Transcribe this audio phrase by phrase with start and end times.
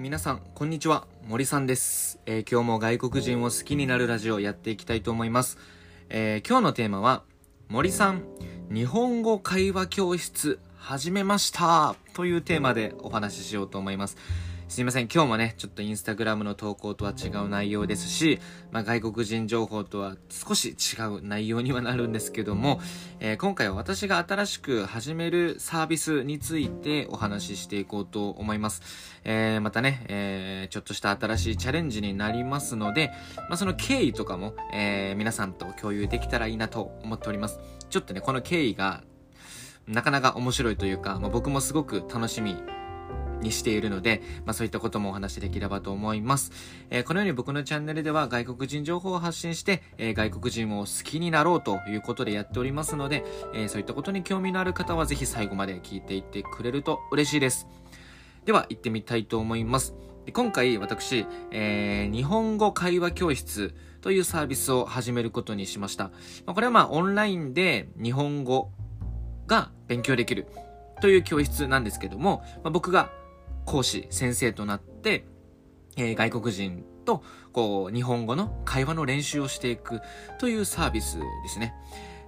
[0.00, 1.06] ー皆さん、こんにちは。
[1.28, 5.58] 森さんです、えー今日も外国人を好きになるラジオやっていきたいと思います。
[6.08, 7.22] えー今日のテーマは、
[7.68, 8.24] 森さん、
[8.72, 14.16] 日本語会話教室始めましたというテーマでお話ししようと思います。
[14.70, 18.38] すいません、今日もね、ちょっとインスタグラムの投稿とは違う内容ですし、
[18.70, 22.80] まあ、外国人情報とは少し違う内容にはなるんですけども、
[23.18, 28.82] えー今回は私が新しく始めるサービスについてお話ししていこうと思います。
[29.24, 33.10] えーまたね、えーちょっとした新しいチャレンジになりますので、
[33.48, 37.58] まあ、その経緯とかも、え皆さんと共有できたらいいなと思っております。
[37.88, 39.02] ちょっとね、この経緯が
[39.88, 42.54] なかなか面白いというか、まあ、僕もすごく楽しみ
[43.40, 46.52] にしているので、まあ、そういったこともお話しできればと思います。
[46.90, 57.66] えーこのように僕のチャンネルでは外国人情報を発信して、えー外国人を好きになろうということでやっておりますので、えーそういったことに興味のある方はぜひ最後まで聞いていってくれると嬉しいです。
[58.44, 59.94] では、行ってみたいと思います。
[60.32, 66.10] 今回、私、えー日本語会話教室というサービスを始めることにしました。
[66.46, 68.70] ま、これはまあ、オンラインで日本語
[69.46, 70.46] が勉強できる
[71.00, 73.10] という教室なんですけども、まあ、僕が
[73.64, 75.24] 講師、先生となって、
[75.96, 80.00] えー外国人とこう日本語の会話の練習をしていく
[80.38, 81.74] というサービスですね。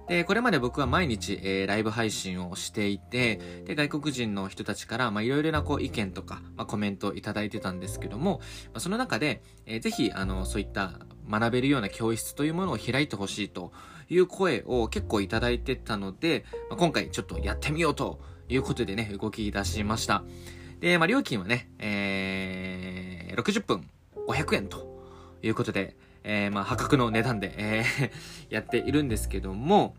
[0.07, 10.99] で、これまで僕は毎日、えーライブ配信をしていて、で、外国人の人たちから、まあ、いろいろなこう意見とか、まあ、コメントをいただいてたんですけども、まあ、その中で、えーぜひ、あの、そういった
[11.29, 13.71] 学べるような教室というものを開いてほしいと
[14.09, 20.23] いう声を結構いただいてたので、まあ、今回ちょっとやってみようということでね、動き出しました。
[20.79, 23.89] で、まあ、料金はね、えー、60分
[24.27, 25.01] 500円と
[25.41, 28.11] いうことで、えー、まあ、破格の値段で、えー
[28.49, 29.95] やっているんですけども、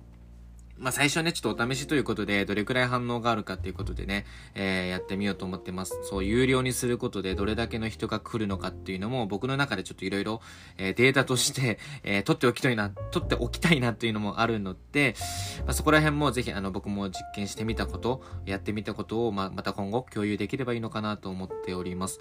[0.77, 5.99] まあ、最初ね、ちょっとお試しということで、どれくらい反応があるかっていうことでね、えーやってみようと思ってます。
[6.03, 10.41] そう、有料にすることで、どれだけの人が来るのかっていうのも、僕の中でちょっといろいろ、
[10.77, 15.15] えーデータとして、えー取っておきたいな、取っておきたいなっていうのもあるので、
[15.61, 22.21] まあ、そこら辺もぜひ、あの、僕も実験してみたこと、やってみたことを、まあ、また今後共有できればいいのかなと思っております。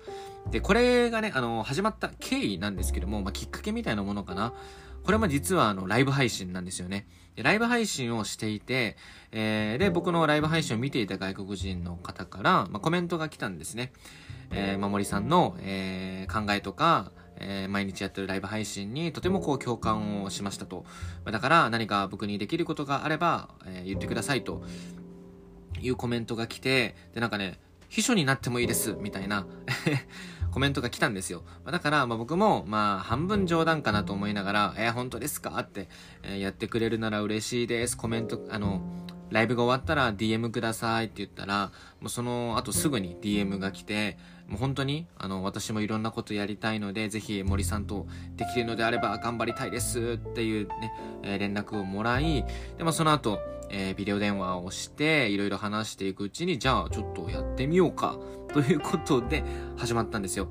[0.51, 4.53] で、これがね、あの、始まった経緯なんですけども、まあ、きっかけみたいなものかな。
[5.03, 7.07] これも実はあのライブ配信なんですよね。
[7.35, 8.95] でライブ配信をしていて、
[9.31, 13.91] えーで、僕のライブ配信を見ていた外国人の方から、まあ、コメントが来たんですね。
[14.51, 20.85] えー、まもりさんの、えー考えとか、えー毎日やってるライブ配信にとてもこう共感をしましたと。
[21.25, 24.63] だから何か僕にできることがあれば、えー言ってくださいと
[25.81, 27.59] いうコメントが来て、で、なんかね、
[27.89, 29.45] 秘書になってもいいです、みたいな
[30.53, 31.43] コメントが来たんですよ。
[31.65, 35.57] まだから、まあ僕も、まあ半分冗談かなと思いながら、えー本当ですか？
[35.59, 35.89] って、
[36.21, 37.97] えーやってくれるなら嬉しいです。
[37.97, 38.81] コメント、あの、
[39.31, 50.93] ライブが終わったら DM くださいって言ったら、もうその後すぐに DM が来て、もう本当に、あの、私もいろんなことやりたいので、ぜひ森さんとできるのであれば頑張りたいですっていうね、
[51.23, 52.45] えー連絡をもらい、
[52.77, 53.39] で、まあその後、
[53.75, 58.17] えービデオ電話をして、いろいろ話していくうちに、じゃあちょっとやってみようか、
[58.53, 59.43] ということで
[59.77, 60.47] 始まったんですよ。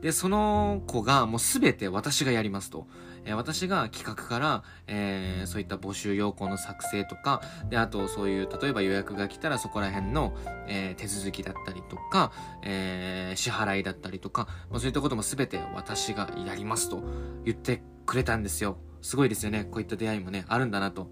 [0.00, 2.86] で、その子がもうすべて私がやりますと。
[3.24, 10.34] えー私が企画から、えーそういった募集要項の作成とか、で、あとそういう、例えば予約が来たらそこら辺の、
[10.66, 12.32] えー手続きだったりとか、
[12.64, 17.02] え支払いだったりとか、まあ、そういったこともすべて私がやりますと
[17.44, 18.78] 言ってくれたんですよ。
[19.02, 19.64] すごいですよね。
[19.64, 21.10] こういった出会いもね、あるんだなと。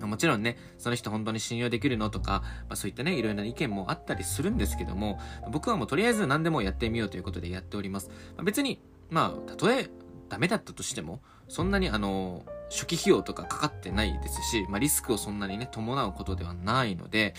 [0.00, 5.18] もちろんね、その人本当に信用できるのとか、まあ、そういったね、いろいろな意見もあったりするんですけども、
[5.50, 8.08] 僕はもうとりあえず何でもやってみようということでやっております。
[8.36, 9.88] まあ、別に、まあ、たとえ
[10.28, 17.34] ダメだったとしても、そんなにあの、初期費用とかかかってないですし、まあ、リスクをそんなにね、伴うことではないので、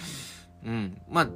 [0.64, 1.02] うん。
[1.10, 1.28] まあ、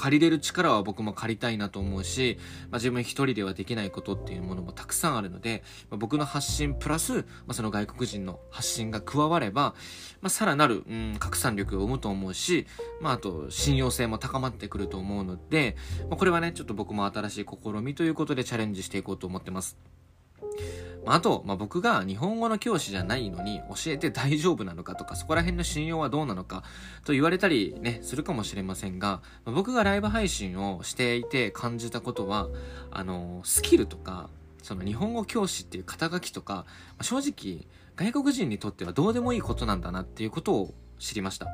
[0.00, 2.38] 借りれる力は僕も借りたいなと思うし、
[2.70, 9.74] まあ、自分一人ではできないことっていうものもたくさんあるので、まあ、僕の発信プラス、まあ、その外国人の発信が加われば、
[10.22, 12.66] まあ、さらなる、うん、拡散力を生むと思うし、
[13.02, 15.76] まあ、あと、信用性も高まってくると思うので、
[16.08, 19.99] まあ、これはね、ちょっと僕も新しい試みということでチャレンジしていこうと思ってます。
[21.04, 26.62] まあ、と、まあ、僕が日本語の教師じゃないのに教えて大丈夫なのかとか、そこら辺の信用はどうなのか
[27.04, 32.48] と言われたりね、するかもしれませんが、まあ僕がライブ配信をしていて感じたことは、
[32.90, 34.28] あの、スキルとか、
[34.62, 36.64] その日本語教師っていう肩書きとか、ま
[36.98, 37.66] あ正直、
[37.96, 41.46] 外国人にとってはどうでもいいことなんだなっていうことを知りました。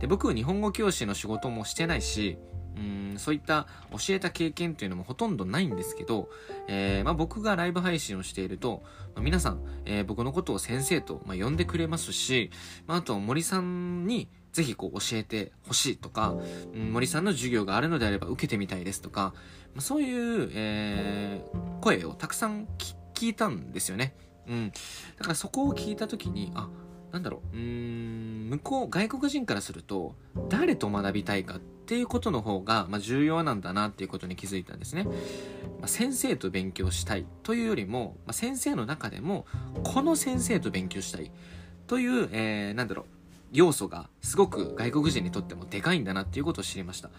[0.00, 2.38] で、僕、日本語教師の仕事もしてないし、
[2.76, 6.28] うんそういった教えた経験っていうのもほとんどないんですけど、
[6.68, 8.82] えーまあ、僕がライブ配信をしていると、
[9.14, 12.50] まあ皆さん、えー僕のことを先生と、まあ、呼んでくれますし、
[12.86, 16.34] まあ、あと森さんにぜひこう教えてほしいとか、
[16.74, 19.34] うん、森さんの授業があるのであれば受けてみたいですとか、
[19.74, 22.66] まそういう、えー、声をたくさん
[23.14, 24.14] 聞いたんですよね。
[24.48, 24.72] うん。
[25.18, 26.70] だからそこを聞いた時に、あ、
[27.12, 30.14] なんだろう、うん、向こう、外国人からすると、
[30.48, 35.04] 誰と学びたいかってっていうことの方が、まあ、重要なんだなっていうことに気づいたんですね。
[35.04, 35.12] ま
[35.84, 39.46] あ、先生と勉強したいというよりも、まあ、先生の中でも、
[39.84, 41.30] この先生と勉強したい
[41.86, 43.04] という、えー、なんだろう、
[43.52, 47.10] 要素がすごく外国人にとってもでかいんだなっていうことを知りました。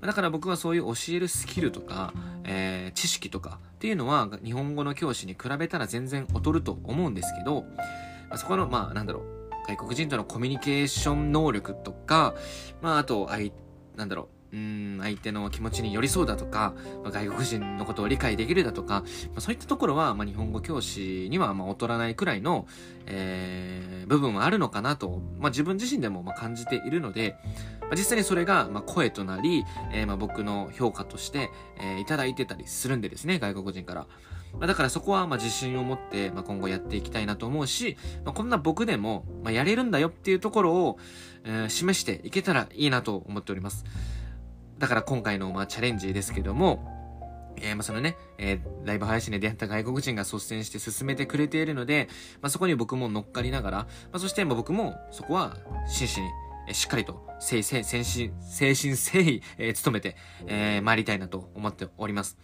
[0.00, 2.12] だから僕はそういう教えるスキルとか、
[2.42, 7.64] えー、知識とかっていうのは日本語の教師に比べたら全然劣ると思うんですけど、
[8.34, 9.36] そこの、まあなんだろう、
[9.68, 12.34] 外国人とのコミュニケーション能力とか、
[12.82, 13.52] まああと、あい、
[13.96, 19.06] なんだろう、うん相手の気持ちに寄り添うだとか、まあ、外国人のことを理解できるだとか、ま
[19.36, 22.66] あ、そういったところは、まあ、日本語教師にはまあ劣らないくらいの、
[23.06, 27.36] えー、部分はあるのかなと、まあ、自分自身でもまあ感じているので、
[27.80, 31.50] まあ、実際にそれがまあ声となり、えー、まあ僕の評価として、
[31.80, 34.06] えー、いただいてたりするんでですね、外国人から。
[34.52, 40.98] まあ、だからそこはまあ自信を持って、まあ、今後やっていきたいなと思うし、まあ、こんな僕でも、まあ、やれるんだよっていうところを、
[41.44, 43.84] えー、示していけたらいいなと思っております。
[44.78, 46.96] だから今回のまあチャレンジですけども、
[47.56, 52.08] えー、まあそのね、えー、ライブ配信で出会った外国人が率先して進めてくれているので、
[52.42, 55.56] まあそこに僕も乗っかりながら、まあそしてまあ僕もそこは
[55.88, 56.28] 真摯に、
[56.72, 60.16] しっかりと、精神、精神、精神誠意、えー、努めて、
[60.46, 62.38] えー、参りたいなと思っております。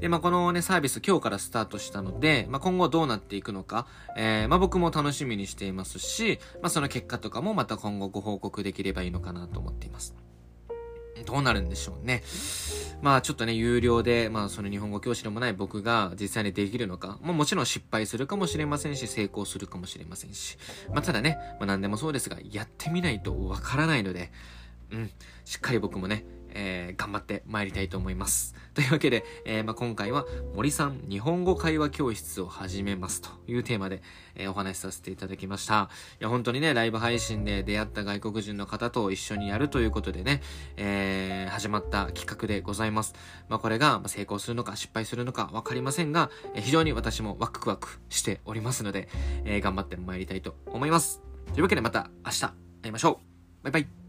[0.00, 3.86] で、まあ、このね、サービス今日からスタートしたので、まあ、今後どうなっていくのか、
[4.16, 10.14] えー、まあ、僕も楽しみにしていますし、まあ、その結果とかもまた今後ご報告できればいいのかなと思っています。
[11.22, 12.22] どうなるんでしょうね。
[13.02, 20.58] まあちょっとね、有料で、まあその日本語教師でもない僕が実際にできるのか、まあもちろん失敗するかもしれませんし、成功するかもしれませんし、
[20.90, 24.30] まあただね、まあ何でもそうですが、やってみないとわからないので、
[24.90, 25.10] うん、
[25.44, 26.24] しっかり僕もね、
[26.54, 28.54] えー、頑張って参りたいと思います。
[28.74, 34.02] というわけで、えー、まあ、今回は森さん日本語会話教室を始めますというテーマで、
[34.34, 35.90] えー、お話しさせていただきました。
[36.20, 40.40] いや、本当にね、ライブ配信で出会った外国人の方と一緒にやるということでね、
[40.76, 43.14] え、始まった企画でございます。
[43.48, 49.08] まあ、これが成功するのか失敗するのかわかりませんが、え非常に私もワクワクしておりますので、
[49.44, 51.22] え頑張って参りたいと思います。
[51.52, 52.40] というわけでまた明日
[52.82, 53.20] 会いましょ
[53.62, 53.64] う。
[53.64, 54.01] バイバイ。